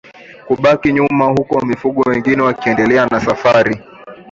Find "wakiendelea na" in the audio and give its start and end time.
2.41-3.19